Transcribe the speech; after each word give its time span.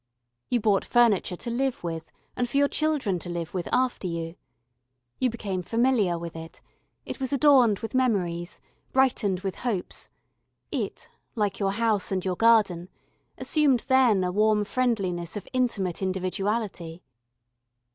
You 0.49 0.59
bought 0.59 0.83
furniture 0.83 1.35
to 1.35 1.49
live 1.51 1.83
with, 1.83 2.11
and 2.35 2.49
for 2.49 2.57
your 2.57 2.67
children 2.67 3.19
to 3.19 3.29
live 3.29 3.53
with 3.53 3.71
after 3.71 4.07
you. 4.07 4.33
You 5.19 5.29
became 5.29 5.61
familiar 5.61 6.17
with 6.17 6.35
it 6.35 6.59
it 7.05 7.19
was 7.19 7.31
adorned 7.31 7.77
with 7.81 7.93
memories, 7.93 8.59
brightened 8.93 9.41
with 9.41 9.57
hopes; 9.61 10.09
it, 10.71 11.07
like 11.35 11.59
your 11.59 11.73
house 11.73 12.11
and 12.11 12.25
your 12.25 12.35
garden, 12.35 12.89
assumed 13.37 13.81
then 13.81 14.23
a 14.23 14.31
warm 14.31 14.65
friendliness 14.65 15.37
of 15.37 15.47
intimate 15.53 16.01
individuality. 16.01 17.03